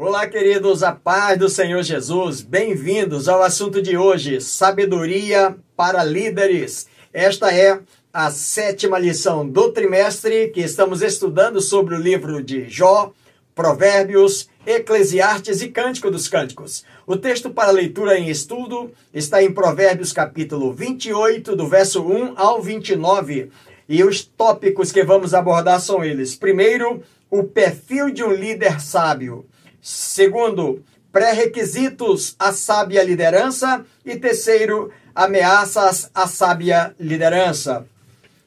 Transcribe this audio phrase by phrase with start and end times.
[0.00, 2.40] Olá, queridos, a paz do Senhor Jesus.
[2.40, 6.86] Bem-vindos ao assunto de hoje: sabedoria para líderes.
[7.12, 7.80] Esta é
[8.12, 13.12] a sétima lição do trimestre que estamos estudando sobre o livro de Jó,
[13.56, 16.84] Provérbios, Eclesiastes e Cântico dos Cânticos.
[17.04, 22.62] O texto para leitura em estudo está em Provérbios capítulo 28, do verso 1 ao
[22.62, 23.50] 29.
[23.88, 29.44] E os tópicos que vamos abordar são eles: primeiro, o perfil de um líder sábio.
[29.80, 33.84] Segundo, pré-requisitos à sábia liderança.
[34.04, 37.86] E terceiro, ameaças à sábia liderança.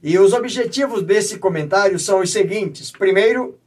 [0.03, 3.57] E os objetivos desse comentário são os seguintes: primeiro,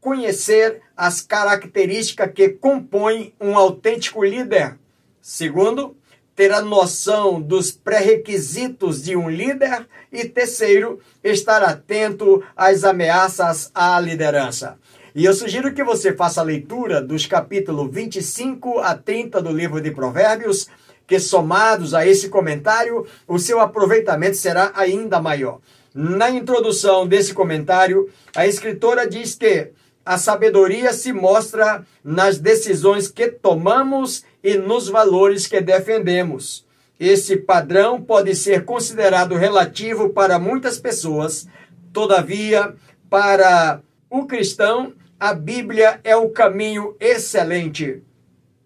[0.00, 4.76] conhecer as características que compõem um autêntico líder.
[5.20, 5.96] Segundo,
[6.36, 9.86] ter a noção dos pré-requisitos de um líder.
[10.12, 14.78] E terceiro, estar atento às ameaças à liderança.
[15.18, 19.80] E eu sugiro que você faça a leitura dos capítulos 25 a 30 do livro
[19.80, 20.68] de Provérbios,
[21.08, 25.58] que somados a esse comentário, o seu aproveitamento será ainda maior.
[25.92, 29.72] Na introdução desse comentário, a escritora diz que
[30.06, 36.64] a sabedoria se mostra nas decisões que tomamos e nos valores que defendemos.
[37.00, 41.48] Esse padrão pode ser considerado relativo para muitas pessoas,
[41.92, 42.72] todavia,
[43.10, 48.02] para o cristão, a Bíblia é o caminho excelente.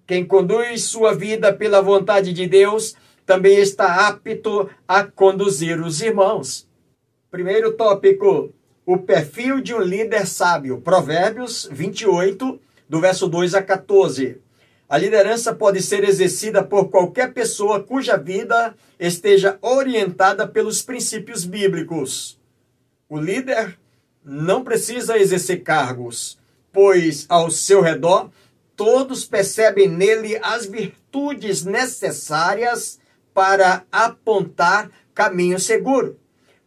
[0.06, 2.94] Quem conduz sua vida pela vontade de Deus
[3.24, 6.68] também está apto a conduzir os irmãos.
[7.30, 8.52] Primeiro tópico:
[8.84, 10.80] o perfil de um líder sábio.
[10.82, 14.38] Provérbios 28, do verso 2 a 14.
[14.86, 22.38] A liderança pode ser exercida por qualquer pessoa cuja vida esteja orientada pelos princípios bíblicos.
[23.08, 23.78] O líder
[24.22, 26.38] não precisa exercer cargos,
[26.72, 28.30] pois ao seu redor
[28.76, 32.98] todos percebem nele as virtudes necessárias
[33.34, 36.18] para apontar caminho seguro.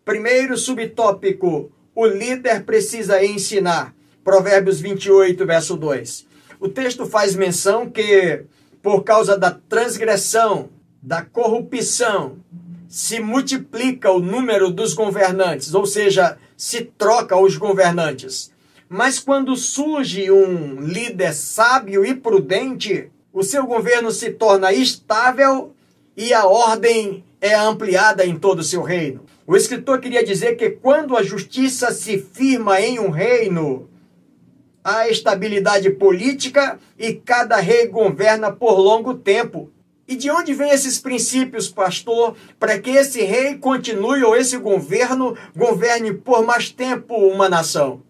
[0.03, 3.93] Primeiro subtópico: o líder precisa ensinar.
[4.23, 6.27] Provérbios 28, verso 2.
[6.59, 8.43] O texto faz menção que,
[8.81, 10.69] por causa da transgressão,
[11.01, 12.37] da corrupção,
[12.87, 18.51] se multiplica o número dos governantes, ou seja, se troca os governantes.
[18.87, 25.73] Mas quando surge um líder sábio e prudente, o seu governo se torna estável
[26.15, 29.25] e a ordem é ampliada em todo o seu reino.
[29.47, 33.89] O escritor queria dizer que quando a justiça se firma em um reino,
[34.83, 39.71] há estabilidade política e cada rei governa por longo tempo.
[40.07, 45.35] E de onde vêm esses princípios, pastor, para que esse rei continue ou esse governo
[45.55, 48.03] governe por mais tempo uma nação?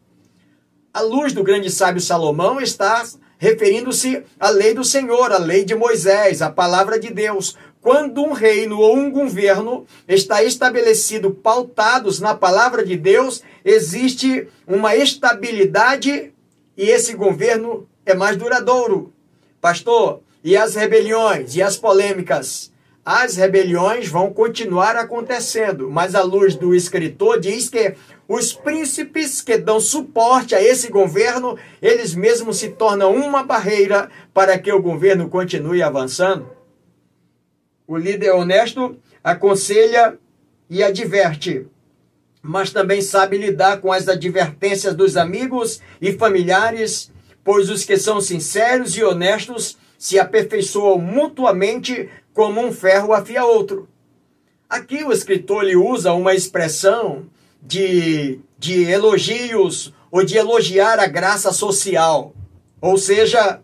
[0.96, 3.04] A luz do grande sábio Salomão está
[3.38, 7.58] referindo-se à lei do Senhor, à lei de Moisés, à palavra de Deus.
[7.82, 14.96] Quando um reino ou um governo está estabelecido, pautados na palavra de Deus, existe uma
[14.96, 16.32] estabilidade
[16.78, 19.12] e esse governo é mais duradouro.
[19.60, 22.72] Pastor, e as rebeliões e as polêmicas?
[23.06, 27.94] As rebeliões vão continuar acontecendo, mas a luz do escritor diz que
[28.28, 34.58] os príncipes que dão suporte a esse governo, eles mesmos se tornam uma barreira para
[34.58, 36.50] que o governo continue avançando.
[37.88, 40.18] O líder honesto aconselha
[40.68, 41.68] e adverte,
[42.42, 47.12] mas também sabe lidar com as advertências dos amigos e familiares,
[47.44, 53.88] pois os que são sinceros e honestos se aperfeiçoam mutuamente como um ferro afia outro.
[54.70, 57.28] Aqui o escritor lhe usa uma expressão
[57.62, 62.34] de, de elogios ou de elogiar a graça social.
[62.82, 63.62] Ou seja,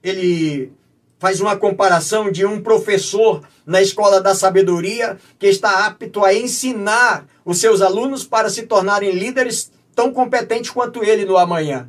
[0.00, 0.72] ele
[1.18, 7.26] faz uma comparação de um professor na escola da sabedoria que está apto a ensinar
[7.44, 11.88] os seus alunos para se tornarem líderes tão competentes quanto ele no amanhã.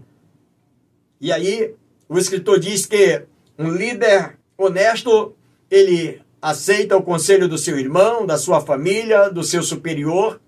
[1.21, 1.75] E aí,
[2.09, 3.21] o escritor diz que
[3.59, 5.35] um líder honesto,
[5.75, 10.39] ele aceita o conselho do seu irmão, da sua família, do seu superior,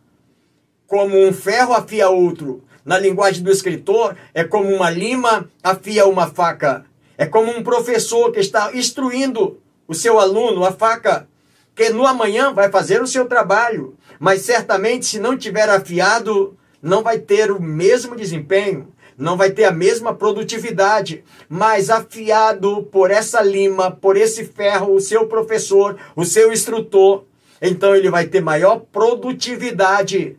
[0.88, 2.64] como um ferro afia outro.
[2.86, 6.86] Na linguagem do escritor, é como uma lima afia uma faca.
[7.18, 11.28] É como um professor que está instruindo o seu aluno, a faca,
[11.76, 17.04] que no amanhã vai fazer o seu trabalho, mas certamente se não tiver afiado, não
[17.04, 23.42] vai ter o mesmo desempenho, não vai ter a mesma produtividade, mas afiado por essa
[23.42, 27.24] lima, por esse ferro, o seu professor, o seu instrutor,
[27.62, 30.38] então ele vai ter maior produtividade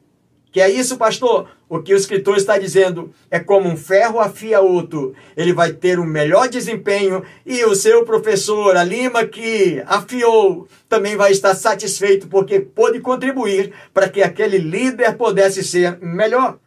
[0.51, 1.49] que é isso, pastor?
[1.69, 5.15] o que o escritor está dizendo é como um ferro afia outro.
[5.37, 11.17] Ele vai ter um melhor desempenho e o seu professor, a Lima que afiou, também
[11.17, 16.59] vai estar satisfeito porque pôde contribuir para que aquele líder pudesse ser melhor.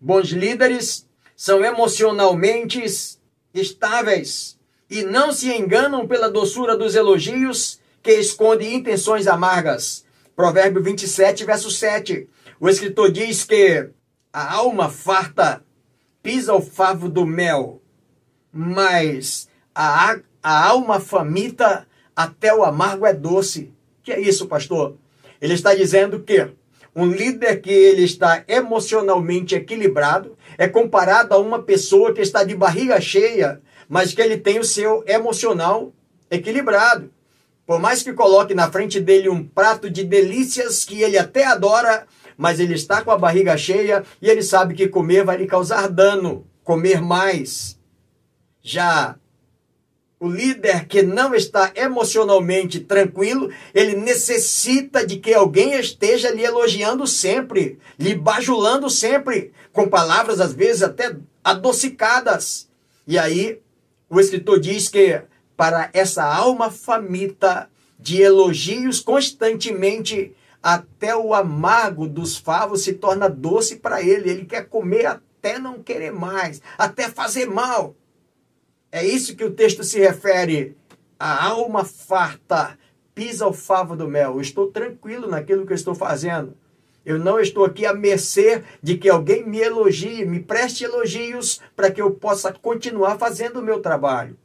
[0.00, 1.05] Bons líderes
[1.36, 2.82] são emocionalmente
[3.52, 10.04] estáveis e não se enganam pela doçura dos elogios que esconde intenções amargas.
[10.34, 12.28] Provérbio 27, verso 7.
[12.58, 13.90] O escritor diz que
[14.32, 15.62] a alma farta
[16.22, 17.82] pisa o favo do mel,
[18.52, 23.72] mas a, a alma faminta até o amargo é doce.
[24.02, 24.96] Que é isso, pastor?
[25.40, 26.50] Ele está dizendo que
[26.94, 32.54] um líder que ele está emocionalmente equilibrado é comparado a uma pessoa que está de
[32.54, 35.92] barriga cheia, mas que ele tem o seu emocional
[36.30, 37.10] equilibrado.
[37.66, 42.06] Por mais que coloque na frente dele um prato de delícias que ele até adora,
[42.36, 45.88] mas ele está com a barriga cheia e ele sabe que comer vai lhe causar
[45.88, 47.78] dano, comer mais.
[48.62, 49.16] Já
[50.18, 57.06] o líder que não está emocionalmente tranquilo, ele necessita de que alguém esteja lhe elogiando
[57.06, 62.68] sempre, lhe bajulando sempre, com palavras às vezes até adocicadas.
[63.06, 63.60] E aí
[64.08, 65.20] o escritor diz que
[65.56, 67.68] para essa alma faminta
[67.98, 74.30] de elogios constantemente, até o amargo dos favos se torna doce para ele.
[74.30, 77.94] Ele quer comer até não querer mais, até fazer mal.
[78.90, 80.76] É isso que o texto se refere.
[81.18, 82.78] A alma farta
[83.14, 84.34] pisa o favo do mel.
[84.34, 86.56] Eu estou tranquilo naquilo que eu estou fazendo.
[87.04, 91.90] Eu não estou aqui à mercê de que alguém me elogie, me preste elogios para
[91.90, 94.36] que eu possa continuar fazendo o meu trabalho.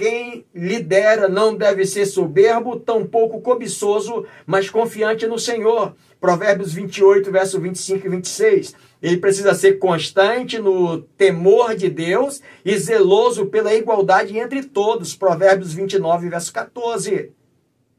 [0.00, 5.94] Quem lidera não deve ser soberbo, tampouco cobiçoso, mas confiante no Senhor.
[6.18, 8.74] Provérbios 28, verso 25 e 26.
[9.02, 15.14] Ele precisa ser constante no temor de Deus e zeloso pela igualdade entre todos.
[15.14, 17.32] Provérbios 29, verso 14.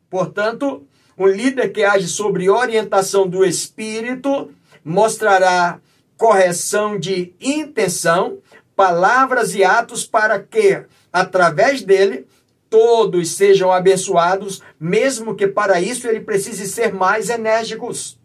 [0.09, 0.81] Portanto,
[1.15, 4.49] um líder que age sobre orientação do Espírito
[4.83, 5.79] mostrará
[6.17, 8.39] correção de intenção,
[8.81, 10.83] palavras e atos para que
[11.13, 12.25] através dele,
[12.67, 18.19] todos sejam abençoados, mesmo que para isso ele precise ser mais enérgicos.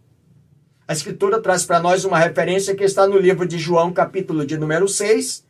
[0.89, 4.57] A Escritura traz para nós uma referência que está no livro de João, capítulo de
[4.57, 5.45] número 6.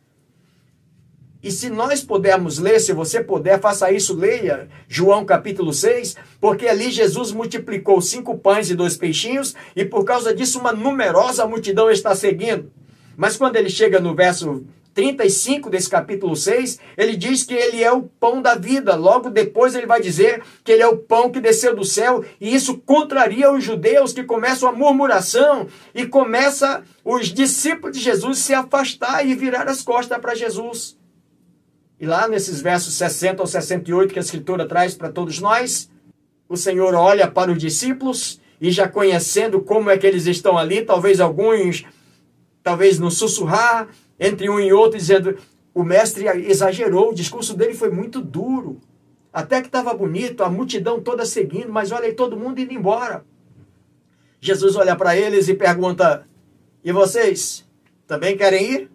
[1.41, 6.67] E se nós pudermos ler, se você puder, faça isso, leia João capítulo 6, porque
[6.67, 11.89] ali Jesus multiplicou cinco pães e dois peixinhos, e por causa disso uma numerosa multidão
[11.89, 12.69] está seguindo.
[13.15, 14.65] Mas quando ele chega no verso
[14.97, 18.95] 35 desse capítulo 6, ele diz que ele é o pão da vida.
[18.95, 22.55] Logo depois ele vai dizer que ele é o pão que desceu do céu, e
[22.55, 28.55] isso contraria os judeus que começam a murmuração e começa os discípulos de Jesus se
[28.55, 30.97] afastar e virar as costas para Jesus.
[31.99, 35.91] E lá nesses versos 60 ou 68 que a escritura traz para todos nós,
[36.49, 40.81] o Senhor olha para os discípulos e já conhecendo como é que eles estão ali,
[40.81, 41.85] talvez alguns
[42.63, 43.87] talvez no sussurrar,
[44.19, 45.37] entre um e outro, dizendo:
[45.73, 48.79] o mestre exagerou, o discurso dele foi muito duro.
[49.31, 53.23] Até que estava bonito, a multidão toda seguindo, mas olha aí, todo mundo indo embora.
[54.41, 56.27] Jesus olha para eles e pergunta:
[56.83, 57.63] E vocês
[58.07, 58.91] também querem ir?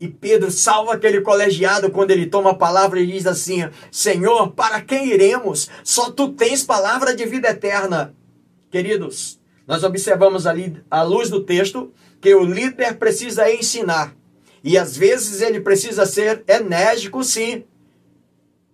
[0.00, 4.80] E Pedro salva aquele colegiado quando ele toma a palavra e diz assim: Senhor, para
[4.80, 5.70] quem iremos?
[5.84, 8.12] Só tu tens palavra de vida eterna.
[8.68, 9.38] Queridos,
[9.72, 14.14] nós observamos ali, à luz do texto, que o líder precisa ensinar.
[14.62, 17.64] E às vezes ele precisa ser enérgico, sim.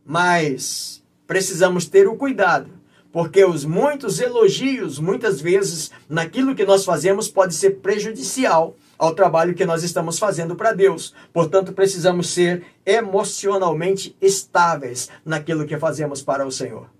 [0.04, 2.68] Mas precisamos ter o cuidado,
[3.12, 9.54] porque os muitos elogios, muitas vezes, naquilo que nós fazemos, pode ser prejudicial ao trabalho
[9.54, 11.14] que nós estamos fazendo para Deus.
[11.32, 16.97] Portanto, precisamos ser emocionalmente estáveis naquilo que fazemos para o Senhor.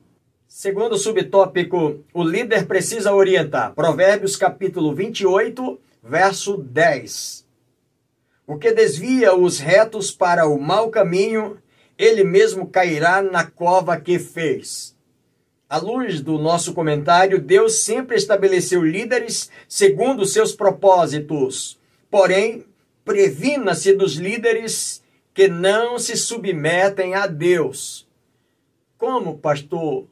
[0.60, 3.72] Segundo subtópico, o líder precisa orientar.
[3.76, 7.46] Provérbios capítulo 28, verso 10.
[8.44, 11.58] O que desvia os retos para o mau caminho,
[11.96, 14.96] ele mesmo cairá na cova que fez.
[15.68, 21.78] À luz do nosso comentário, Deus sempre estabeleceu líderes segundo seus propósitos.
[22.10, 22.66] Porém,
[23.04, 28.08] previna-se dos líderes que não se submetem a Deus.
[28.98, 30.08] Como, pastor,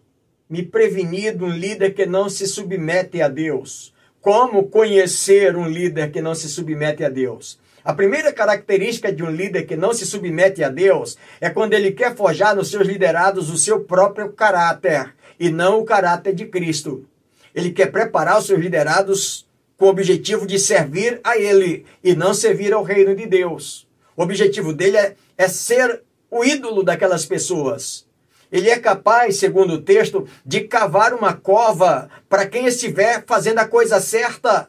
[0.49, 3.93] me prevenir de um líder que não se submete a Deus?
[4.21, 7.59] Como conhecer um líder que não se submete a Deus?
[7.85, 11.93] A primeira característica de um líder que não se submete a Deus é quando ele
[11.93, 17.07] quer forjar nos seus liderados o seu próprio caráter e não o caráter de Cristo.
[17.55, 22.35] Ele quer preparar os seus liderados com o objetivo de servir a ele e não
[22.35, 23.87] servir ao reino de Deus.
[24.17, 28.06] O objetivo dele é, é ser o ídolo daquelas pessoas.
[28.51, 33.69] Ele é capaz, segundo o texto, de cavar uma cova para quem estiver fazendo a
[33.69, 34.69] coisa certa,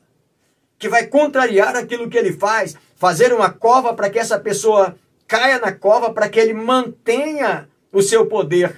[0.80, 4.96] que vai contrariar aquilo que ele faz, fazer uma cova para que essa pessoa
[5.28, 8.76] caia na cova, para que ele mantenha o seu poder,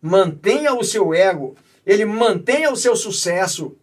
[0.00, 3.76] mantenha o seu ego, ele mantenha o seu sucesso.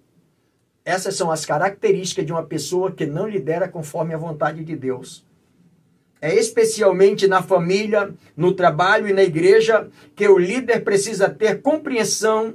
[0.84, 5.24] Essas são as características de uma pessoa que não lidera conforme a vontade de Deus.
[6.22, 12.54] É especialmente na família, no trabalho e na igreja que o líder precisa ter compreensão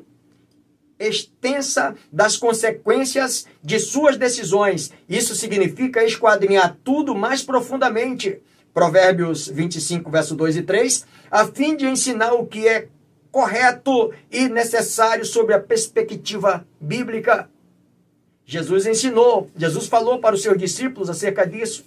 [0.98, 4.92] extensa das consequências de suas decisões.
[5.08, 8.40] Isso significa esquadrinhar tudo mais profundamente.
[8.72, 12.88] Provérbios 25, verso 2 e 3, a fim de ensinar o que é
[13.30, 17.50] correto e necessário sobre a perspectiva bíblica.
[18.44, 21.84] Jesus ensinou, Jesus falou para os seus discípulos acerca disso,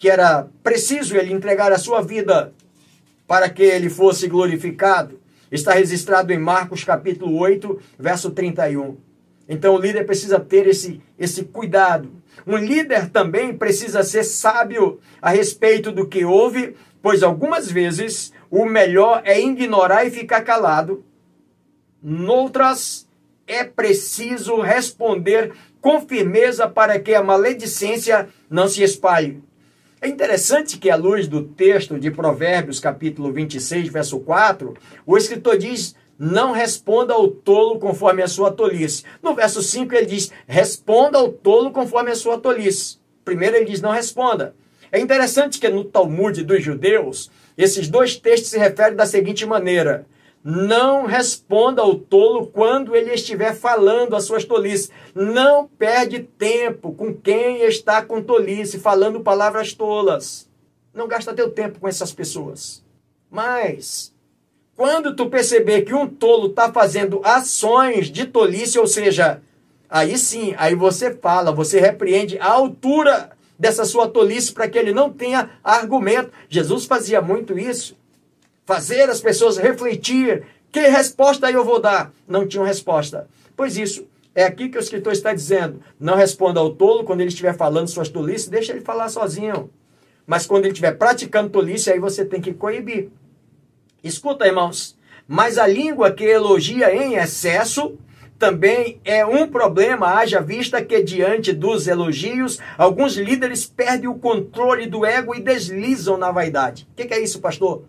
[0.00, 2.54] que era preciso ele entregar a sua vida
[3.26, 5.20] para que ele fosse glorificado.
[5.52, 8.96] Está registrado em Marcos capítulo 8, verso 31.
[9.46, 12.10] Então o líder precisa ter esse, esse cuidado.
[12.46, 18.64] Um líder também precisa ser sábio a respeito do que ouve, pois algumas vezes o
[18.64, 21.04] melhor é ignorar e ficar calado.
[22.02, 23.06] Noutras,
[23.46, 29.42] é preciso responder com firmeza para que a maledicência não se espalhe.
[30.02, 35.58] É interessante que, à luz do texto de Provérbios, capítulo 26, verso 4, o escritor
[35.58, 39.04] diz: Não responda ao tolo conforme a sua tolice.
[39.22, 42.96] No verso 5, ele diz: Responda ao tolo conforme a sua tolice.
[43.22, 44.54] Primeiro, ele diz: Não responda.
[44.90, 50.06] É interessante que no Talmud dos judeus, esses dois textos se referem da seguinte maneira:
[50.42, 54.90] não responda ao tolo quando ele estiver falando as suas tolices.
[55.14, 60.48] Não perde tempo com quem está com tolice, falando palavras tolas.
[60.94, 62.82] Não gasta teu tempo com essas pessoas.
[63.30, 64.14] Mas,
[64.74, 69.42] quando tu perceber que um tolo está fazendo ações de tolice, ou seja,
[69.88, 74.92] aí sim, aí você fala, você repreende a altura dessa sua tolice para que ele
[74.92, 76.32] não tenha argumento.
[76.48, 77.99] Jesus fazia muito isso
[78.64, 80.44] fazer as pessoas refletir.
[80.70, 82.12] Que resposta eu vou dar?
[82.28, 83.28] Não tinham resposta.
[83.56, 85.82] Pois isso, é aqui que o escritor está dizendo.
[85.98, 89.70] Não responda ao tolo quando ele estiver falando suas tolices, deixa ele falar sozinho.
[90.26, 93.08] Mas quando ele estiver praticando tolice, aí você tem que coibir.
[94.02, 94.96] Escuta, irmãos.
[95.26, 97.98] Mas a língua que elogia em excesso
[98.38, 104.86] também é um problema, haja vista que diante dos elogios, alguns líderes perdem o controle
[104.86, 106.88] do ego e deslizam na vaidade.
[106.90, 107.84] O que, que é isso, pastor?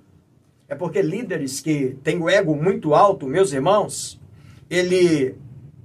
[0.72, 4.18] É porque líderes que têm o ego muito alto, meus irmãos,
[4.70, 5.36] ele,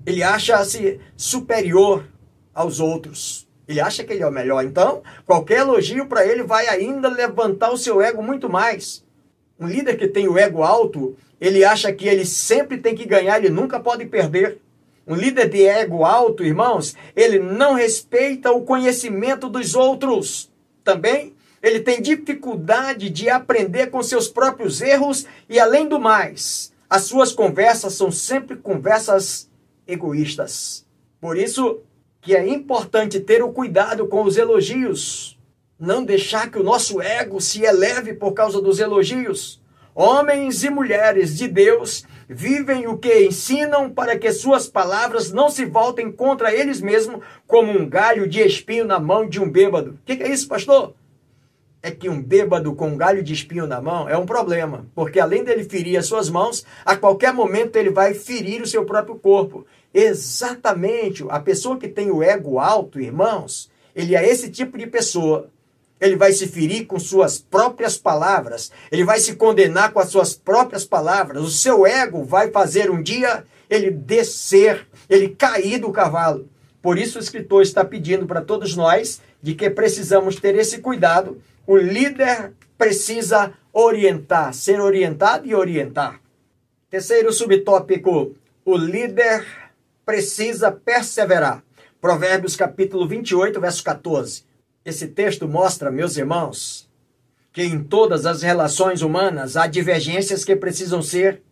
[0.06, 2.06] ele acha-se superior
[2.54, 3.48] aos outros.
[3.66, 4.64] Ele acha que ele é o melhor.
[4.64, 9.04] Então, qualquer elogio para ele vai ainda levantar o seu ego muito mais.
[9.58, 13.38] Um líder que tem o ego alto, ele acha que ele sempre tem que ganhar,
[13.38, 14.60] ele nunca pode perder.
[15.04, 20.48] Um líder de ego alto, irmãos, ele não respeita o conhecimento dos outros.
[20.84, 27.02] Também ele tem dificuldade de aprender com seus próprios erros e, além do mais, as
[27.02, 29.50] suas conversas são sempre conversas
[29.86, 30.86] egoístas.
[31.20, 31.80] Por isso
[32.20, 35.38] que é importante ter o cuidado com os elogios,
[35.78, 39.60] não deixar que o nosso ego se eleve por causa dos elogios.
[39.94, 45.64] Homens e mulheres de Deus vivem o que ensinam para que suas palavras não se
[45.64, 49.92] voltem contra eles mesmos como um galho de espinho na mão de um bêbado.
[49.92, 50.94] O que, que é isso, pastor?
[51.86, 55.20] É que um bêbado com um galho de espinho na mão é um problema, porque
[55.20, 59.14] além dele ferir as suas mãos, a qualquer momento ele vai ferir o seu próprio
[59.14, 59.64] corpo.
[59.94, 65.48] Exatamente, a pessoa que tem o ego alto, irmãos, ele é esse tipo de pessoa.
[66.00, 70.34] Ele vai se ferir com suas próprias palavras, ele vai se condenar com as suas
[70.34, 71.40] próprias palavras.
[71.40, 76.48] O seu ego vai fazer um dia ele descer, ele cair do cavalo.
[76.82, 81.40] Por isso o escritor está pedindo para todos nós de que precisamos ter esse cuidado
[81.66, 86.20] o líder precisa orientar, ser orientado e orientar.
[86.88, 89.44] Terceiro subtópico: o líder
[90.04, 91.62] precisa perseverar.
[92.00, 94.44] Provérbios capítulo 28, verso 14.
[94.84, 96.88] Esse texto mostra, meus irmãos,
[97.52, 101.42] que em todas as relações humanas há divergências que precisam ser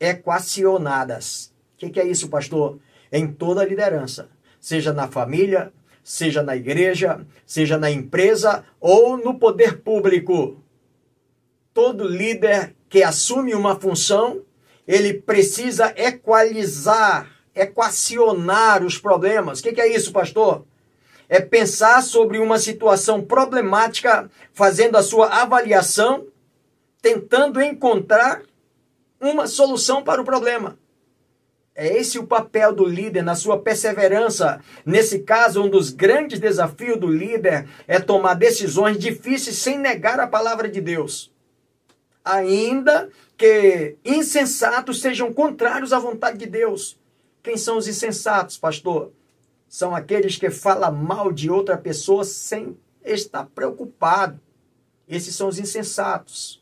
[0.00, 1.52] equacionadas.
[1.74, 2.78] O que, que é isso, pastor?
[3.12, 4.28] Em toda liderança,
[4.60, 5.72] seja na família,
[6.02, 10.62] seja na igreja, seja na empresa ou no poder público.
[11.72, 14.42] Todo líder que assume uma função,
[14.86, 19.60] ele precisa equalizar, equacionar os problemas.
[19.60, 20.64] O que, que é isso, pastor?
[21.30, 26.26] é pensar sobre uma situação problemática, fazendo a sua avaliação,
[27.00, 28.42] tentando encontrar
[29.20, 30.76] uma solução para o problema.
[31.74, 34.60] É esse o papel do líder na sua perseverança.
[34.84, 40.26] Nesse caso, um dos grandes desafios do líder é tomar decisões difíceis sem negar a
[40.26, 41.32] palavra de Deus.
[42.24, 46.98] Ainda que insensatos sejam contrários à vontade de Deus.
[47.42, 49.12] Quem são os insensatos, pastor?
[49.66, 54.38] São aqueles que falam mal de outra pessoa sem estar preocupado.
[55.08, 56.59] Esses são os insensatos.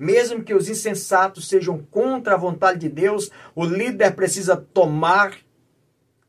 [0.00, 5.36] Mesmo que os insensatos sejam contra a vontade de Deus, o líder precisa tomar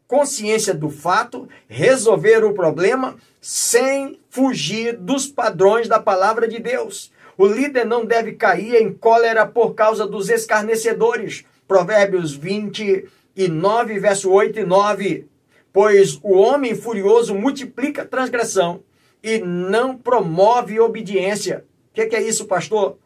[0.06, 7.14] consciência do fato, resolver o problema sem fugir dos padrões da palavra de Deus.
[7.38, 11.46] O líder não deve cair em cólera por causa dos escarnecedores.
[11.66, 15.28] Provérbios 29, verso 8 e 9.
[15.72, 18.84] Pois o homem furioso multiplica transgressão
[19.24, 21.64] e não promove obediência.
[21.90, 22.98] O que, que é isso, pastor?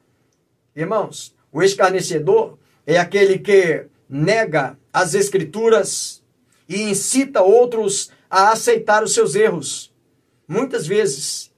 [0.76, 6.22] Irmãos, o escarnecedor é aquele que nega as escrituras
[6.68, 9.94] e incita outros a aceitar os seus erros.
[10.46, 11.50] Muitas vezes,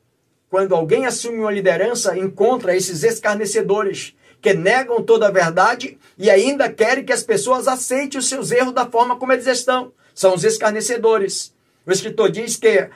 [0.52, 6.72] quando alguém assume uma liderança, encontra esses escarnecedores que negam toda a verdade e ainda
[6.72, 9.92] querem que as pessoas aceitem os seus erros da forma como eles estão.
[10.14, 11.52] São os escarnecedores.
[11.88, 12.88] O escritor diz que,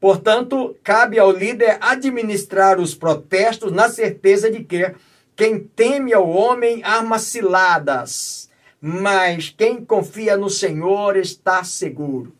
[0.00, 4.94] portanto, cabe ao líder administrar os protestos na certeza de que
[5.36, 8.50] quem teme ao homem arma ciladas,
[8.80, 12.34] mas quem confia no Senhor está seguro.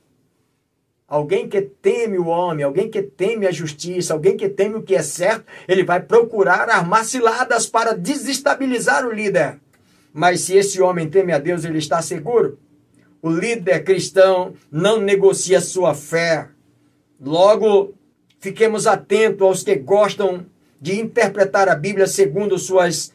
[1.07, 4.97] Alguém que teme o homem, alguém que teme a justiça, alguém que teme o que
[4.97, 9.61] é certo, ele vai procurar armar ciladas para desestabilizar o líder.
[10.13, 12.59] Mas se esse homem teme a Deus, ele está seguro.
[13.21, 16.49] O líder cristão não negocia sua fé.
[17.21, 17.95] Logo,
[18.41, 20.47] fiquemos atentos aos que gostam
[20.81, 23.13] de interpretar a Bíblia segundo suas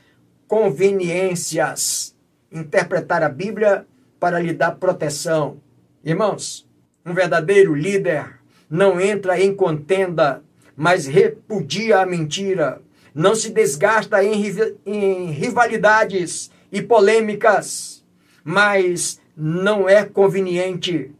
[0.47, 2.15] conveniências.
[2.51, 3.85] Interpretar a Bíblia
[4.19, 5.57] para lhe dar proteção.
[6.03, 6.67] Irmãos,
[7.05, 10.43] um verdadeiro líder não entra em contenda,
[10.75, 12.81] mas repudia a mentira.
[13.13, 18.03] Não se desgasta em, rivalidades e polêmicas,
[18.43, 21.11] mas não é conveniente,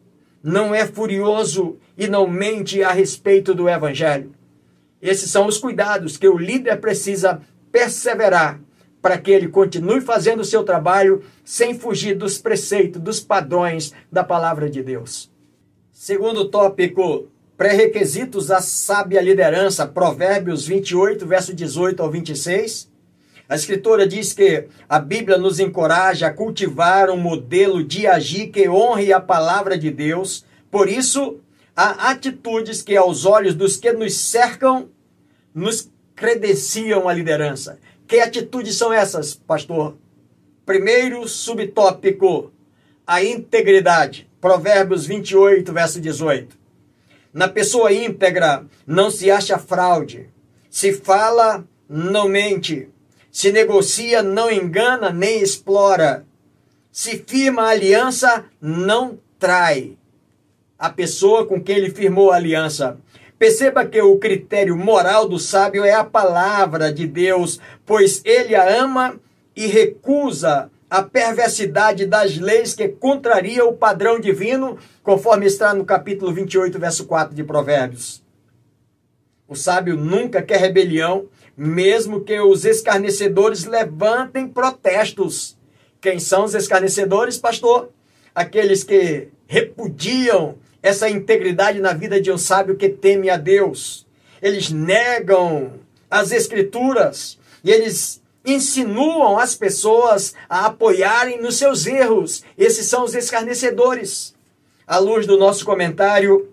[0.41, 4.31] não é furioso e não mente a respeito do Evangelho.
[5.01, 8.59] Esses são os cuidados que o líder precisa perseverar
[9.01, 14.23] para que ele continue fazendo o seu trabalho sem fugir dos preceitos, dos padrões da
[14.23, 15.31] palavra de Deus.
[15.91, 22.91] Segundo tópico, pré-requisitos à sábia liderança, Provérbios 28, verso 18 ao 26.
[23.49, 28.69] A escritora diz que a Bíblia nos encoraja a cultivar um modelo de agir que
[28.69, 30.45] honre a palavra de Deus.
[30.69, 31.39] Por isso,
[31.75, 34.89] há atitudes que, aos olhos dos que nos cercam,
[35.53, 37.79] nos credenciam a liderança.
[38.07, 39.97] Que atitudes são essas, pastor?
[40.65, 42.51] Primeiro subtópico,
[43.05, 44.29] a integridade.
[44.39, 46.57] Provérbios 28, verso 18.
[47.33, 50.29] Na pessoa íntegra não se acha fraude.
[50.69, 52.89] Se fala, não mente.
[53.31, 56.25] Se negocia, não engana nem explora.
[56.91, 59.97] Se firma a aliança, não trai
[60.81, 62.97] a pessoa com quem ele firmou a aliança.
[63.37, 68.81] Perceba que o critério moral do sábio é a palavra de Deus, pois ele a
[68.81, 69.19] ama
[69.55, 76.33] e recusa a perversidade das leis que contraria o padrão divino, conforme está no capítulo
[76.33, 78.23] 28, verso 4 de Provérbios.
[79.47, 85.55] O sábio nunca quer rebelião, mesmo que os escarnecedores levantem protestos.
[86.01, 87.89] Quem são os escarnecedores, pastor?
[88.33, 94.05] Aqueles que repudiam essa integridade na vida de um sábio que teme a Deus.
[94.41, 95.73] Eles negam
[96.09, 102.43] as escrituras e eles insinuam as pessoas a apoiarem nos seus erros.
[102.57, 104.33] Esses são os escarnecedores.
[104.87, 106.51] À luz do nosso comentário,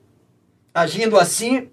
[0.75, 1.71] agindo assim,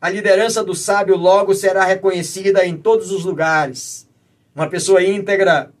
[0.00, 4.08] a liderança do sábio logo será reconhecida em todos os lugares.
[4.54, 5.72] Uma pessoa íntegra,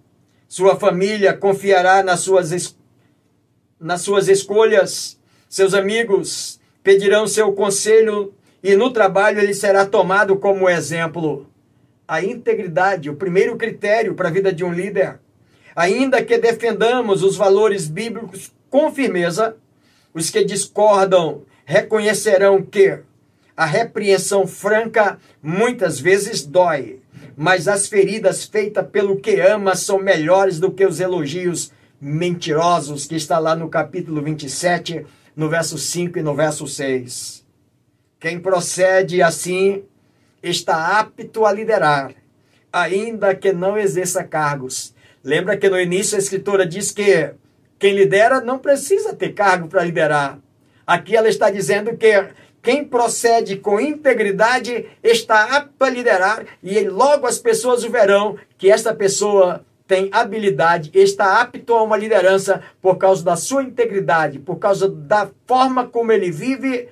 [0.48, 2.76] sua família confiará nas suas,
[3.80, 5.17] nas suas escolhas
[5.48, 11.46] seus amigos pedirão seu conselho e no trabalho ele será tomado como exemplo.
[12.06, 15.20] A integridade, o primeiro critério para a vida de um líder.
[15.74, 19.56] Ainda que defendamos os valores bíblicos com firmeza,
[20.12, 22.98] os que discordam reconhecerão que
[23.56, 27.00] a repreensão franca muitas vezes dói,
[27.36, 33.16] mas as feridas feitas pelo que ama são melhores do que os elogios mentirosos, que
[33.16, 35.04] está lá no capítulo 27
[35.38, 37.46] no verso 5 e no verso 6.
[38.18, 39.84] Quem procede assim
[40.42, 42.12] está apto a liderar,
[42.72, 44.92] ainda que não exerça cargos.
[45.22, 47.30] Lembra que no início a escritora diz que
[47.78, 50.40] quem lidera não precisa ter cargo para liderar.
[50.84, 52.26] Aqui ela está dizendo que
[52.60, 58.92] quem procede com integridade está apto a liderar e logo as pessoas verão que esta
[58.92, 64.86] pessoa tem habilidade, está apto a uma liderança por causa da sua integridade, por causa
[64.86, 66.90] da forma como ele vive,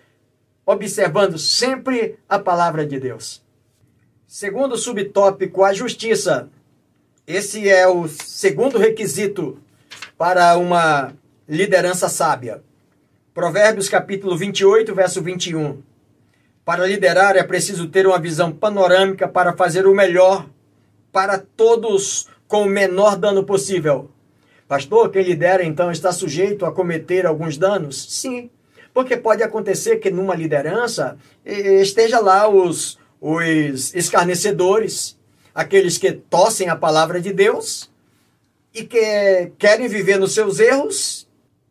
[0.64, 3.44] observando sempre a palavra de Deus.
[4.26, 6.48] Segundo subtópico, a justiça.
[7.26, 9.58] Esse é o segundo requisito
[10.16, 11.12] para uma
[11.46, 12.62] liderança sábia.
[13.34, 15.82] Provérbios capítulo 28, verso 21.
[16.64, 20.48] Para liderar é preciso ter uma visão panorâmica para fazer o melhor
[21.12, 24.10] para todos com o menor dano possível.
[24.68, 28.06] Pastor, quem lidera então está sujeito a cometer alguns danos?
[28.20, 28.50] Sim,
[28.92, 35.16] porque pode acontecer que numa liderança esteja lá os, os escarnecedores,
[35.54, 37.90] aqueles que tossem a palavra de Deus
[38.74, 41.28] e que querem viver nos seus erros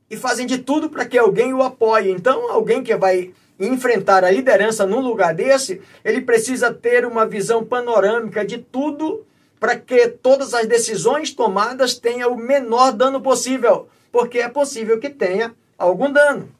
[0.09, 2.11] e fazem de tudo para que alguém o apoie.
[2.11, 7.63] Então, alguém que vai enfrentar a liderança num lugar desse, ele precisa ter uma visão
[7.63, 9.25] panorâmica de tudo
[9.65, 15.09] para que todas as decisões tomadas tenham o menor dano possível, porque é possível que
[15.09, 16.51] tenha algum dano.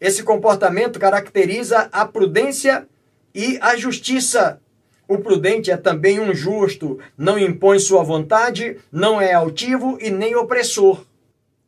[0.00, 2.88] Esse comportamento caracteriza a prudência
[3.34, 4.58] e a justiça.
[5.06, 10.34] O prudente é também um justo, não impõe sua vontade, não é altivo e nem
[10.34, 11.04] opressor.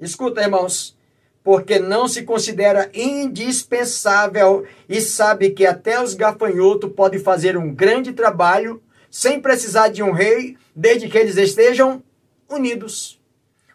[0.00, 0.96] Escuta, irmãos,
[1.42, 8.14] porque não se considera indispensável e sabe que até os gafanhotos podem fazer um grande
[8.14, 8.80] trabalho
[9.14, 12.02] sem precisar de um rei, desde que eles estejam
[12.48, 13.20] unidos.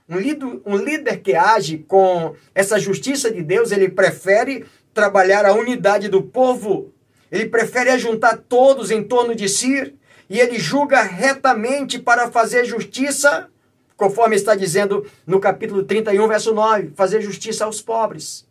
[0.07, 5.53] Um líder, um líder que age com essa justiça de Deus, ele prefere trabalhar a
[5.53, 6.91] unidade do povo
[7.31, 9.93] ele prefere ajuntar todos em torno de si
[10.29, 13.49] e ele julga retamente para fazer justiça,
[13.95, 18.47] conforme está dizendo no capítulo 31, verso 9, fazer justiça aos pobres.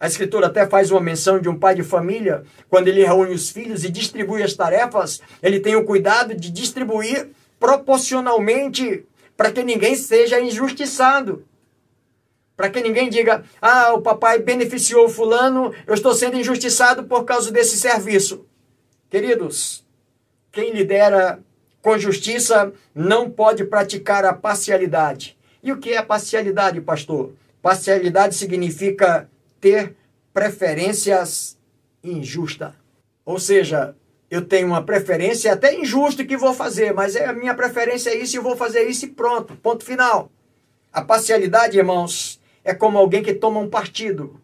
[0.00, 3.50] A escritura até faz uma menção de um pai de família, quando ele reúne os
[3.50, 9.04] filhos e distribui as tarefas, ele tem o cuidado de distribuir proporcionalmente
[9.36, 11.44] para que ninguém seja injustiçado.
[12.56, 17.52] Para que ninguém diga, ah, o papai beneficiou fulano, eu estou sendo injustiçado por causa
[17.52, 18.46] desse serviço.
[19.10, 19.84] Queridos,
[20.50, 21.40] quem lidera
[21.82, 25.36] com justiça não pode praticar a parcialidade.
[25.62, 27.32] E o que é parcialidade, pastor?
[27.60, 29.28] Parcialidade significa
[29.60, 29.96] ter
[30.32, 31.58] preferências
[32.02, 32.72] injustas.
[33.24, 33.94] Ou seja,
[34.30, 38.16] eu tenho uma preferência até injusta que vou fazer, mas é a minha preferência é
[38.16, 40.30] isso e eu vou fazer isso e pronto, ponto final.
[40.92, 44.40] A parcialidade, irmãos, é como alguém que toma um partido.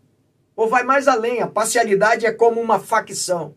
[0.55, 3.55] Ou vai mais além, a parcialidade é como uma facção.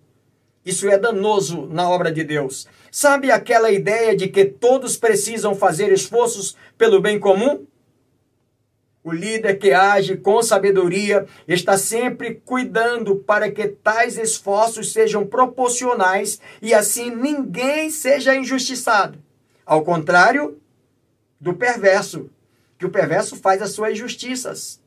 [0.65, 2.67] Isso é danoso na obra de Deus.
[2.91, 7.65] Sabe aquela ideia de que todos precisam fazer esforços pelo bem comum?
[9.09, 16.39] O líder que age com sabedoria está sempre cuidando para que tais esforços sejam proporcionais
[16.61, 19.17] e assim ninguém seja injustiçado.
[19.65, 20.59] Ao contrário
[21.41, 22.29] do perverso,
[22.77, 24.79] que o perverso faz as suas injustiças.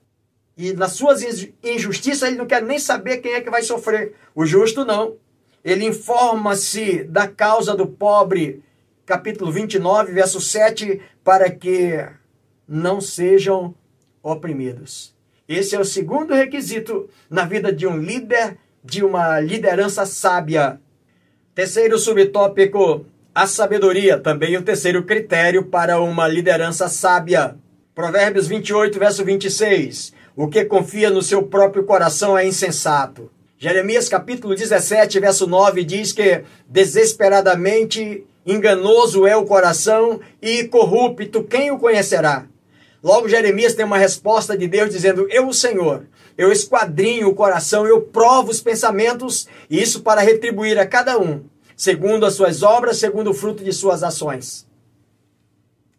[0.57, 1.25] E nas suas
[1.61, 4.15] injustiças ele não quer nem saber quem é que vai sofrer.
[4.37, 5.17] O justo não.
[5.65, 8.63] Ele informa-se da causa do pobre,
[9.05, 12.07] capítulo 29, verso 7, para que
[12.69, 13.75] não sejam
[14.23, 15.15] oprimidos.
[15.49, 20.81] Esse é o segundo requisito na vida de um líder, de uma liderança sábia.
[21.55, 23.05] Terceiro subtópico,
[23.35, 27.57] a sabedoria, também o terceiro critério para uma liderança sábia.
[27.95, 30.13] Provérbios 28, verso 26.
[30.35, 33.31] O que confia no seu próprio coração é insensato.
[33.59, 41.71] Jeremias capítulo 17, verso 9 diz que desesperadamente enganoso é o coração e corrupto quem
[41.71, 42.47] o conhecerá.
[43.03, 46.07] Logo Jeremias tem uma resposta de Deus dizendo: Eu, o Senhor,
[46.39, 51.45] eu esquadrinho o coração, eu provo os pensamentos, e isso para retribuir a cada um,
[51.77, 54.67] segundo as suas obras, segundo o fruto de suas ações.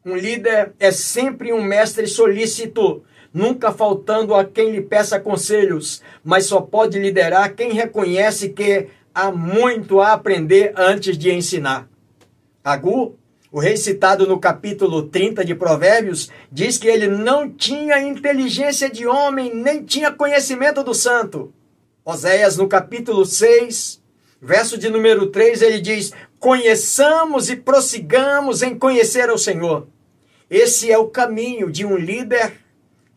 [0.05, 6.45] Um líder é sempre um mestre solícito, nunca faltando a quem lhe peça conselhos, mas
[6.45, 11.87] só pode liderar quem reconhece que há muito a aprender antes de ensinar.
[12.63, 13.17] Agu,
[13.53, 19.05] o rei citado no capítulo 30 de Provérbios, diz que ele não tinha inteligência de
[19.05, 21.53] homem, nem tinha conhecimento do santo.
[22.03, 24.01] Oséias, no capítulo 6,
[24.41, 29.87] verso de número 3, ele diz: Conheçamos e prossigamos em conhecer o Senhor.
[30.49, 32.53] Esse é o caminho de um líder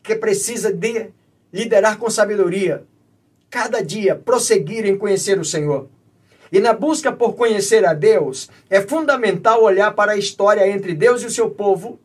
[0.02, 1.12] que precisa de
[1.50, 2.84] liderar com sabedoria.
[3.48, 5.88] cada dia prosseguir em conhecer o Senhor.
[6.50, 11.22] E na busca por conhecer a Deus, é fundamental olhar para a história entre Deus
[11.22, 11.98] e o seu povo,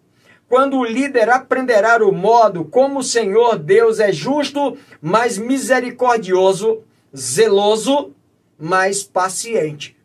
[0.47, 6.82] quando o líder aprenderá o modo como o Senhor Deus é justo, mas misericordioso,
[7.15, 8.12] zeloso,
[8.60, 9.95] mas paciente.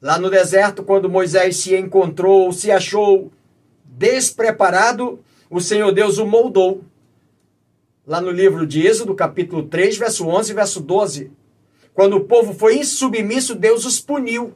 [0.00, 3.32] Lá no deserto, quando Moisés se encontrou, se achou
[3.84, 5.18] despreparado,
[5.50, 6.82] o Senhor Deus o moldou.
[8.06, 11.32] Lá no livro de Êxodo, capítulo 3, verso 11 e verso 12.
[11.94, 14.52] Quando o povo foi insubmisso, Deus os puniu.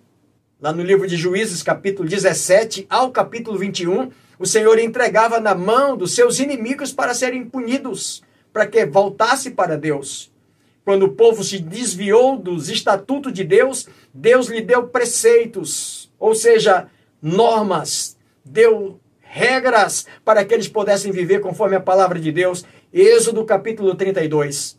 [0.61, 5.96] Lá no livro de Juízes, capítulo 17 ao capítulo 21, o Senhor entregava na mão
[5.96, 10.33] dos seus inimigos para serem punidos, para que voltasse para Deus.
[10.85, 16.88] Quando o povo se desviou dos estatutos de Deus, Deus lhe deu preceitos, ou seja,
[17.22, 22.64] normas, deu regras para que eles pudessem viver conforme a palavra de Deus.
[22.92, 24.77] Êxodo capítulo 32.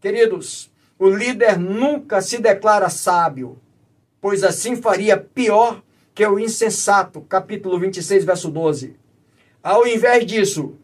[0.00, 3.58] Queridos, o líder nunca se declara sábio,
[4.20, 5.82] pois assim faria pior
[6.14, 7.22] que o insensato.
[7.22, 8.96] Capítulo 26, verso 12.
[9.62, 10.74] Ao invés disso,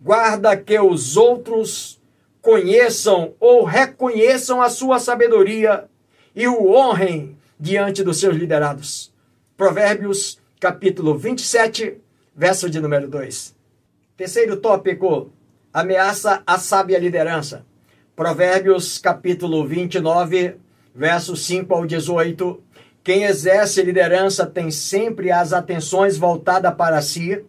[0.00, 2.00] guarda que os outros
[2.40, 5.88] conheçam ou reconheçam a sua sabedoria
[6.32, 9.12] e o honrem diante dos seus liderados.
[9.56, 11.98] Provérbios, capítulo 27,
[12.36, 13.52] verso de número 2.
[14.16, 15.32] Terceiro tópico:
[15.74, 17.66] ameaça à sábia liderança.
[18.16, 20.56] Provérbios capítulo 29,
[20.94, 22.62] versos 5 ao 18.
[23.04, 27.44] Quem exerce liderança tem sempre as atenções voltadas para si.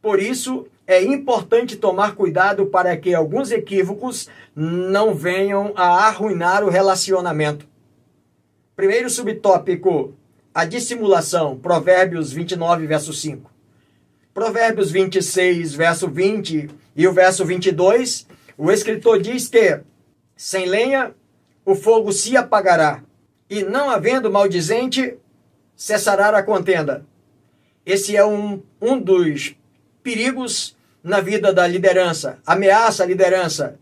[0.00, 6.70] Por isso, é importante tomar cuidado para que alguns equívocos não venham a arruinar o
[6.70, 7.68] relacionamento.
[8.74, 10.14] Primeiro subtópico:
[10.54, 11.58] a dissimulação.
[11.58, 13.50] Provérbios 29, verso 5.
[14.32, 18.26] Provérbios 26, verso 20 e o verso 22
[18.62, 19.80] o escritor diz que
[20.36, 21.14] sem lenha
[21.64, 23.02] o fogo se apagará,
[23.48, 25.16] e não havendo maldizente,
[25.74, 27.06] cessará a contenda.
[27.86, 29.56] Esse é um, um dos
[30.02, 33.78] perigos na vida da liderança, ameaça à liderança.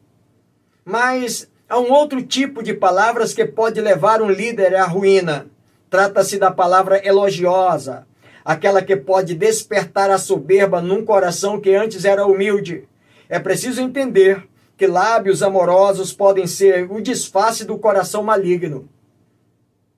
[0.84, 5.46] Mas há um outro tipo de palavras que pode levar um líder à ruína.
[5.90, 8.06] Trata-se da palavra elogiosa,
[8.44, 12.86] aquela que pode despertar a soberba num coração que antes era humilde.
[13.28, 14.47] É preciso entender
[14.78, 18.88] que lábios amorosos podem ser o disfarce do coração maligno.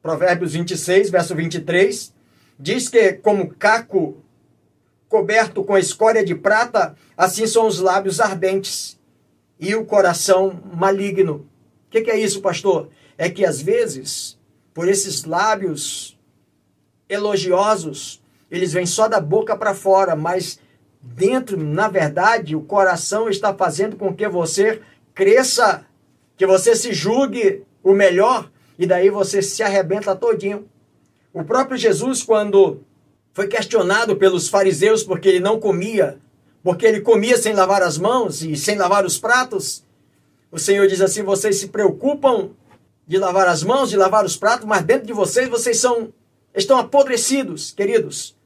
[0.03, 2.15] Provérbios 26, verso 23,
[2.59, 4.17] diz que, como caco
[5.07, 8.99] coberto com escória de prata, assim são os lábios ardentes
[9.59, 11.47] e o coração maligno.
[11.87, 12.89] O que, que é isso, pastor?
[13.19, 14.39] É que às vezes,
[14.73, 16.19] por esses lábios
[17.07, 20.59] elogiosos, eles vêm só da boca para fora, mas
[21.03, 24.83] dentro, na verdade, o coração está fazendo com que você
[25.15, 25.87] cresça,
[26.37, 30.69] que você se julgue o melhor e daí você se arrebenta todinho.
[31.33, 32.81] O próprio Jesus, quando
[33.33, 36.19] foi questionado pelos fariseus porque ele não comia,
[36.63, 39.85] porque ele comia sem lavar as mãos e sem lavar os pratos,
[40.51, 42.51] o Senhor diz assim: vocês se preocupam
[43.07, 46.13] de lavar as mãos, de lavar os pratos, mas dentro de vocês vocês são
[46.55, 48.37] estão apodrecidos, queridos.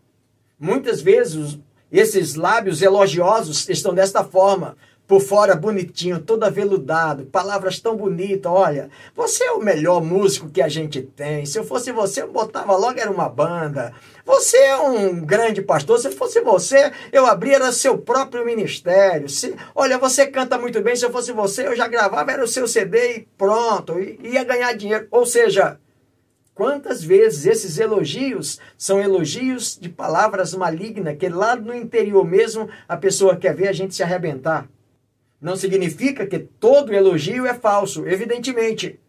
[0.58, 1.58] Muitas vezes
[2.00, 4.76] esses lábios elogiosos estão desta forma,
[5.06, 8.50] por fora bonitinho, todo aveludado, palavras tão bonitas.
[8.50, 11.44] Olha, você é o melhor músico que a gente tem.
[11.44, 13.92] Se eu fosse você, eu botava logo era uma banda.
[14.24, 15.98] Você é um grande pastor.
[15.98, 19.28] Se fosse você, eu abria seu próprio ministério.
[19.28, 20.96] Se, olha, você canta muito bem.
[20.96, 24.72] Se eu fosse você, eu já gravava era o seu CD e pronto, ia ganhar
[24.72, 25.06] dinheiro.
[25.10, 25.78] Ou seja,
[26.54, 32.96] Quantas vezes esses elogios são elogios de palavras malignas, que lá no interior mesmo a
[32.96, 34.68] pessoa quer ver a gente se arrebentar?
[35.40, 39.00] Não significa que todo elogio é falso, evidentemente.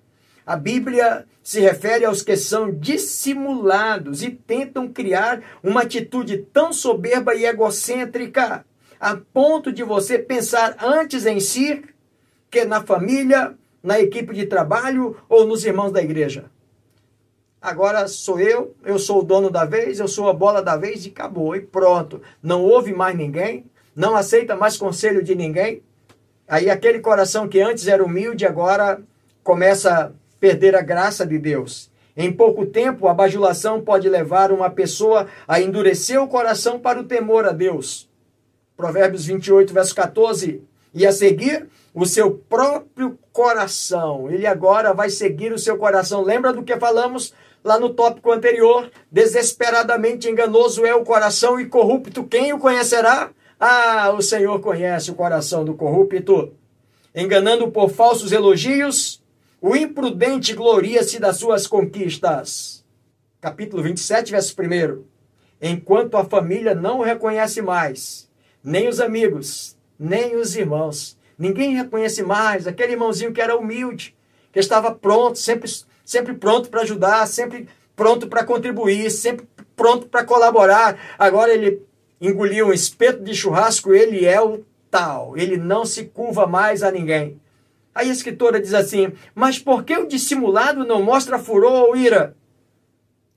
[0.43, 7.35] A Bíblia se refere aos que são dissimulados e tentam criar uma atitude tão soberba
[7.35, 8.65] e egocêntrica,
[8.99, 11.83] a ponto de você pensar antes em si
[12.49, 13.53] que na família,
[13.83, 16.49] na equipe de trabalho ou nos irmãos da igreja
[17.65, 21.05] agora sou eu, eu sou o dono da vez, eu sou a bola da vez
[21.05, 22.21] e acabou, e pronto.
[22.41, 25.81] Não ouve mais ninguém, não aceita mais conselho de ninguém.
[26.47, 29.01] Aí aquele coração que antes era humilde, agora
[29.43, 31.89] começa a perder a graça de Deus.
[32.15, 37.03] Em pouco tempo, a bajulação pode levar uma pessoa a endurecer o coração para o
[37.03, 38.07] temor a Deus.
[38.77, 40.61] Provérbios 28, verso 14.
[40.93, 44.29] E a seguir, o seu próprio coração.
[44.29, 46.21] Ele agora vai seguir o seu coração.
[46.21, 47.33] Lembra do que falamos
[47.65, 53.31] lá no tópico anterior, desesperadamente enganoso é o coração e corrupto, quem o conhecerá?
[53.59, 56.53] Ah, o Senhor conhece o coração do corrupto.
[57.15, 59.23] Enganando por falsos elogios,
[59.59, 62.85] o imprudente gloria-se das suas conquistas.
[63.41, 65.03] Capítulo 27, verso 1.
[65.59, 68.29] Enquanto a família não o reconhece mais,
[68.63, 71.17] nem os amigos, nem os irmãos.
[71.35, 74.15] Ninguém reconhece mais aquele irmãozinho que era humilde,
[74.53, 75.69] que estava pronto, sempre,
[76.05, 80.97] sempre pronto para ajudar, sempre pronto para contribuir, sempre pronto para colaborar.
[81.17, 81.81] Agora ele
[82.21, 86.91] engoliu um espeto de churrasco, ele é o tal, ele não se curva mais a
[86.91, 87.41] ninguém.
[87.93, 92.35] Aí a escritora diz assim: Mas por que o dissimulado não mostra furor ou ira?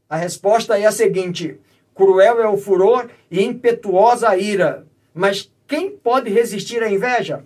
[0.09, 1.59] A resposta é a seguinte:
[1.95, 4.87] cruel é o furor e impetuosa a ira.
[5.15, 7.45] Mas quem pode resistir à inveja?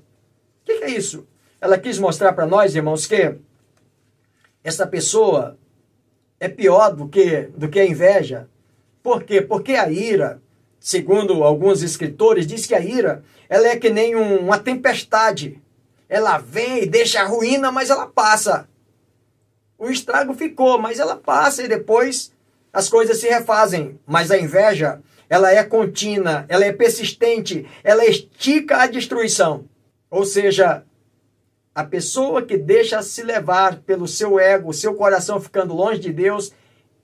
[0.63, 1.27] O que, que é isso?
[1.61, 3.37] Ela quis mostrar para nós, irmãos, que
[4.65, 5.59] essa pessoa
[6.39, 8.49] é pior do que, do que a inveja.
[9.03, 9.41] Por quê?
[9.41, 10.41] Porque a ira,
[10.79, 13.23] segundo alguns escritores, diz que a ira
[13.53, 15.61] ela é que nem um, uma tempestade.
[16.09, 18.67] Ela vem e deixa a ruína, mas ela passa.
[19.79, 22.33] O estrago ficou, mas ela passa e depois
[22.73, 24.01] as coisas se refazem.
[24.07, 29.67] Mas a inveja, ela é contínua, ela é persistente, ela estica a destruição.
[30.11, 30.83] Ou seja,
[31.75, 36.53] a pessoa que deixa se levar pelo seu ego, seu coração ficando longe de Deus,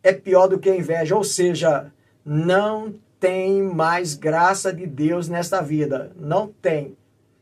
[0.03, 1.17] é pior do que a inveja.
[1.17, 1.91] Ou seja,
[2.25, 6.13] não tem mais graça de Deus nesta vida.
[6.17, 6.97] Não tem.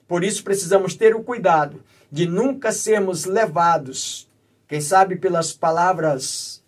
[0.07, 4.29] Por isso precisamos ter o cuidado de nunca sermos levados,
[4.69, 6.63] quem sabe pelas palavras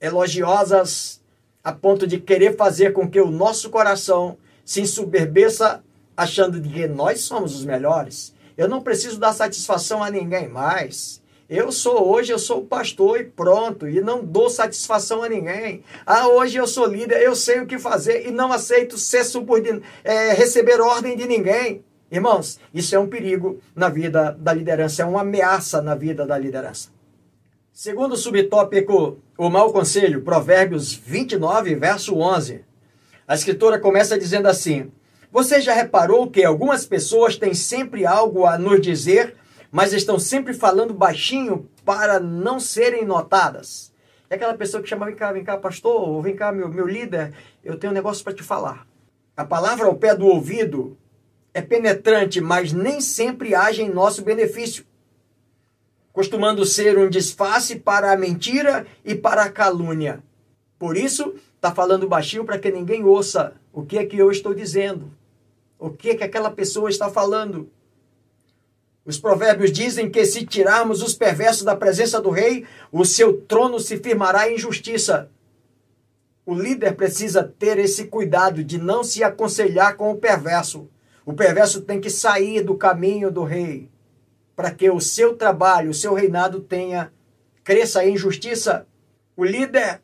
[0.00, 1.20] elogiosas,
[1.62, 5.82] a ponto de querer fazer com que o nosso coração se ensoberbeça
[6.16, 8.32] achando que nós somos os melhores.
[8.58, 11.22] Eu não preciso dar satisfação a ninguém mais.
[11.48, 15.84] Eu sou hoje, eu sou pastor e pronto, e não dou satisfação a ninguém.
[16.04, 19.84] Ah, hoje eu sou líder, eu sei o que fazer e não aceito ser subordinado,
[20.02, 21.84] é, receber ordem de ninguém.
[22.10, 26.36] Irmãos, isso é um perigo na vida da liderança, é uma ameaça na vida da
[26.36, 26.88] liderança.
[27.72, 32.64] Segundo subtópico, o mau conselho, Provérbios 29, verso 11.
[33.26, 34.90] A escritora começa dizendo assim:
[35.30, 39.36] Você já reparou que algumas pessoas têm sempre algo a nos dizer,
[39.70, 43.92] mas estão sempre falando baixinho para não serem notadas?
[44.30, 46.86] É aquela pessoa que chama, vem cá, vem cá, pastor, ou vem cá, meu, meu
[46.86, 48.86] líder, eu tenho um negócio para te falar.
[49.36, 50.96] A palavra ao pé do ouvido
[51.52, 54.84] é penetrante, mas nem sempre age em nosso benefício,
[56.12, 60.22] costumando ser um disfarce para a mentira e para a calúnia.
[60.78, 64.54] Por isso, está falando baixinho para que ninguém ouça o que é que eu estou
[64.54, 65.10] dizendo,
[65.78, 67.70] o que que aquela pessoa está falando.
[69.04, 73.78] Os provérbios dizem que se tirarmos os perversos da presença do rei, o seu trono
[73.80, 75.30] se firmará em justiça.
[76.44, 80.88] O líder precisa ter esse cuidado de não se aconselhar com o perverso
[81.28, 83.90] o perverso tem que sair do caminho do rei
[84.56, 87.12] para que o seu trabalho, o seu reinado tenha
[87.62, 88.86] cresça em justiça.
[89.36, 90.00] O líder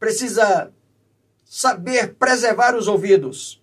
[0.00, 0.72] precisa
[1.44, 3.57] saber preservar os ouvidos.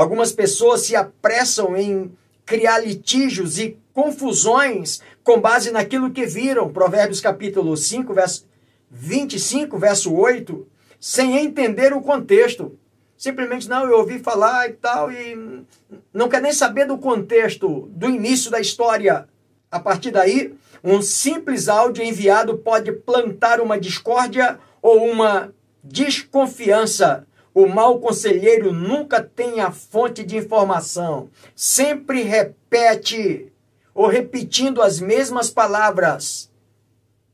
[0.00, 2.10] Algumas pessoas se apressam em
[2.46, 8.46] criar litígios e confusões com base naquilo que viram, Provérbios capítulo 5, verso
[8.90, 10.66] 25, verso 8,
[10.98, 12.78] sem entender o contexto
[13.14, 15.66] simplesmente não, eu ouvi falar e tal, e
[16.14, 19.28] não quer nem saber do contexto, do início da história.
[19.70, 25.52] A partir daí, um simples áudio enviado pode plantar uma discórdia ou uma
[25.84, 27.26] desconfiança.
[27.52, 33.52] O mau conselheiro nunca tem a fonte de informação, sempre repete
[33.92, 36.50] ou repetindo as mesmas palavras.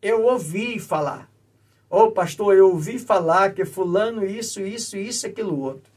[0.00, 1.30] Eu ouvi falar.
[1.90, 5.92] Ô oh, pastor, eu ouvi falar que fulano isso, isso, isso, aquilo outro.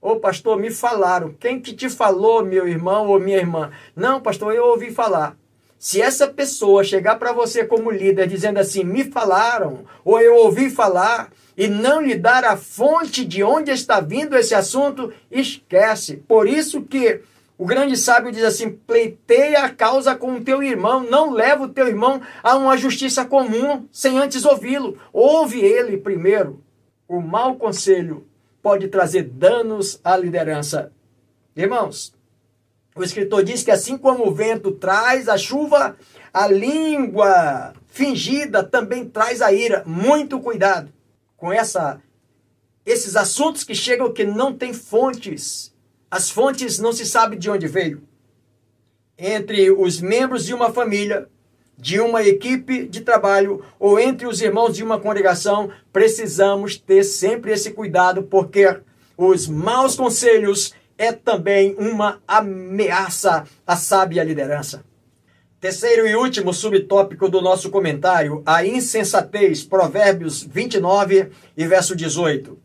[0.00, 1.32] Ô oh, pastor, me falaram.
[1.32, 3.70] Quem que te falou, meu irmão ou minha irmã?
[3.96, 5.36] Não, pastor, eu ouvi falar.
[5.80, 10.68] Se essa pessoa chegar para você como líder dizendo assim, me falaram, ou eu ouvi
[10.68, 16.18] falar, e não lhe dar a fonte de onde está vindo esse assunto, esquece.
[16.18, 17.22] Por isso que
[17.56, 21.68] o grande sábio diz assim: pleiteia a causa com o teu irmão, não leva o
[21.68, 24.98] teu irmão a uma justiça comum sem antes ouvi-lo.
[25.10, 26.62] Ouve ele primeiro.
[27.08, 28.26] O mau conselho
[28.62, 30.92] pode trazer danos à liderança.
[31.56, 32.12] Irmãos,
[33.00, 35.96] o escritor diz que assim como o vento traz a chuva,
[36.32, 39.82] a língua fingida também traz a ira.
[39.86, 40.92] Muito cuidado
[41.36, 42.00] com essa
[42.86, 45.70] esses assuntos que chegam que não têm fontes
[46.10, 48.02] as fontes não se sabe de onde veio.
[49.16, 51.28] Entre os membros de uma família,
[51.78, 57.52] de uma equipe de trabalho ou entre os irmãos de uma congregação, precisamos ter sempre
[57.52, 58.80] esse cuidado, porque
[59.16, 64.84] os maus conselhos é também uma ameaça à sábia liderança.
[65.58, 72.58] Terceiro e último subtópico do nosso comentário, a insensatez, Provérbios 29 e verso 18.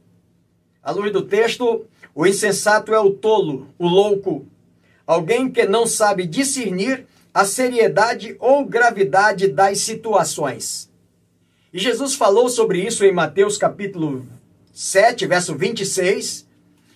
[0.84, 4.46] À luz do texto, o insensato é o tolo, o louco,
[5.08, 10.92] alguém que não sabe discernir a seriedade ou gravidade das situações.
[11.72, 14.28] E Jesus falou sobre isso em Mateus capítulo
[14.74, 16.45] 7, verso 26,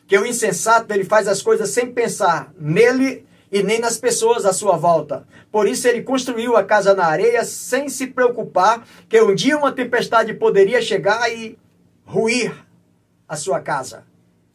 [0.09, 4.51] que o insensato ele faz as coisas sem pensar nele e nem nas pessoas à
[4.51, 5.23] sua volta.
[5.51, 9.71] Por isso ele construiu a casa na areia sem se preocupar que um dia uma
[9.71, 11.55] tempestade poderia chegar e
[12.03, 12.51] ruir
[13.27, 14.03] a sua casa,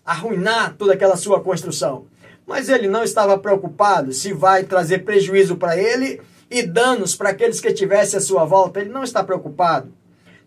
[0.04, 2.06] arruinar toda aquela sua construção.
[2.44, 7.60] Mas ele não estava preocupado se vai trazer prejuízo para ele e danos para aqueles
[7.60, 8.80] que tivessem à sua volta.
[8.80, 9.92] Ele não está preocupado.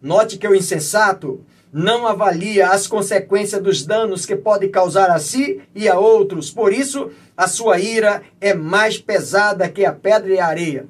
[0.01, 1.41] Note que o insensato
[1.71, 6.49] não avalia as consequências dos danos que pode causar a si e a outros.
[6.49, 10.87] Por isso, a sua ira é mais pesada que a pedra e a areia.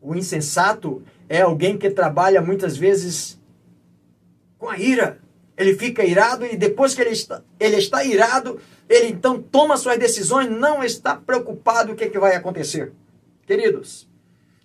[0.00, 3.38] O insensato é alguém que trabalha muitas vezes
[4.58, 5.20] com a ira.
[5.56, 9.98] Ele fica irado e depois que ele está, ele está irado, ele então toma suas
[9.98, 12.92] decisões, não está preocupado o que, é que vai acontecer.
[13.46, 14.08] Queridos,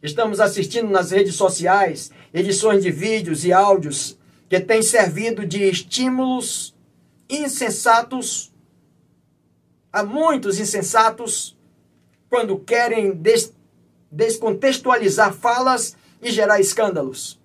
[0.02, 4.18] estamos assistindo nas redes sociais edições de vídeos e áudios
[4.54, 6.76] que tem servido de estímulos
[7.28, 8.54] insensatos
[9.92, 11.58] a muitos insensatos
[12.30, 13.52] quando querem des
[14.12, 17.42] descontextualizar falas e gerar escândalos.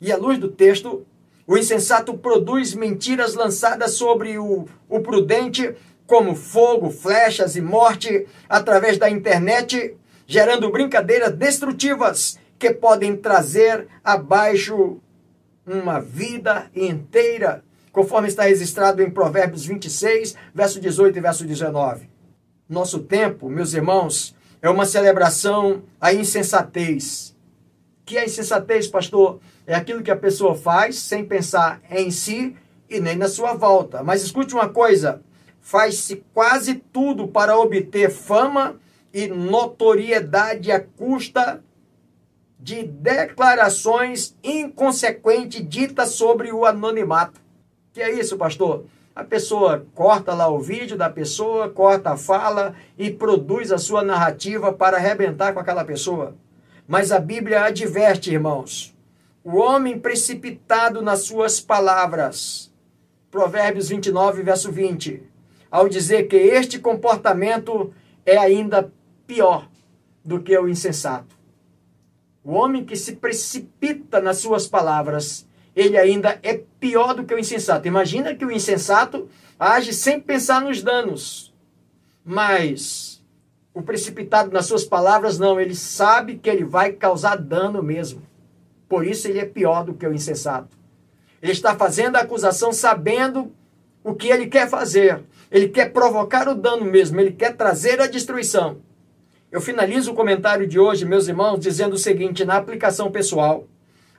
[0.00, 1.06] E à luz do texto,
[1.46, 5.74] o insensato produz mentiras lançadas sobre o, o prudente,
[6.06, 9.94] como fogo, flechas e morte, através da internet,
[10.26, 14.98] gerando brincadeiras destrutivas que podem trazer abaixo
[15.68, 17.62] uma vida inteira,
[17.92, 22.08] conforme está registrado em Provérbios 26, verso 18 e verso 19.
[22.68, 27.36] Nosso tempo, meus irmãos, é uma celebração à insensatez.
[28.04, 29.40] Que é insensatez, pastor?
[29.66, 32.56] É aquilo que a pessoa faz sem pensar em si
[32.88, 34.02] e nem na sua volta.
[34.02, 35.22] Mas escute uma coisa:
[35.60, 38.76] faz-se quase tudo para obter fama
[39.12, 41.62] e notoriedade à custa
[42.58, 47.40] de declarações inconsequentes ditas sobre o anonimato.
[47.92, 48.84] Que é isso, pastor?
[49.14, 54.02] A pessoa corta lá o vídeo da pessoa, corta a fala e produz a sua
[54.02, 56.34] narrativa para arrebentar com aquela pessoa.
[56.86, 58.94] Mas a Bíblia adverte, irmãos,
[59.44, 62.72] o homem precipitado nas suas palavras.
[63.30, 65.22] Provérbios 29, verso 20.
[65.70, 67.92] Ao dizer que este comportamento
[68.24, 68.92] é ainda
[69.26, 69.68] pior
[70.24, 71.37] do que o insensato.
[72.48, 75.46] O homem que se precipita nas suas palavras,
[75.76, 77.86] ele ainda é pior do que o insensato.
[77.86, 79.28] Imagina que o insensato
[79.60, 81.54] age sem pensar nos danos.
[82.24, 83.22] Mas
[83.74, 88.22] o precipitado nas suas palavras, não, ele sabe que ele vai causar dano mesmo.
[88.88, 90.74] Por isso ele é pior do que o insensato.
[91.42, 93.52] Ele está fazendo a acusação sabendo
[94.02, 95.22] o que ele quer fazer.
[95.50, 98.78] Ele quer provocar o dano mesmo, ele quer trazer a destruição.
[99.50, 103.66] Eu finalizo o comentário de hoje, meus irmãos, dizendo o seguinte: na aplicação pessoal,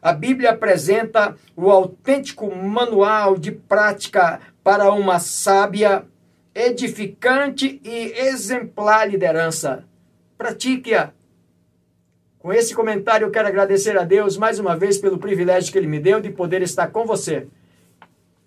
[0.02, 6.04] a Bíblia apresenta o autêntico manual de prática para uma sábia,
[6.56, 9.86] edificante e exemplar liderança.
[10.36, 11.12] Pratique-a.
[12.40, 15.88] Com esse comentário, eu quero agradecer a Deus mais uma vez pelo privilégio que Ele
[15.88, 17.46] me deu de poder estar com você.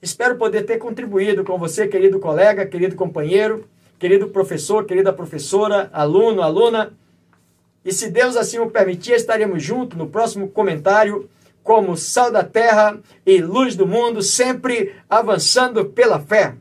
[0.00, 3.68] Espero poder ter contribuído com você, querido colega, querido companheiro
[4.02, 6.92] querido professor, querida professora, aluno, aluna.
[7.84, 11.30] E se Deus assim o permitir, estaremos juntos no próximo comentário,
[11.62, 16.56] como sal da terra e luz do mundo, sempre avançando pela fé.